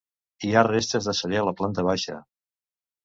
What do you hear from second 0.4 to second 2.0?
Hi ha restes de celler a la planta